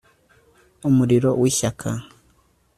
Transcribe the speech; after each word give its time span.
Umuriro 0.89 1.29
wishyaka 1.41 1.89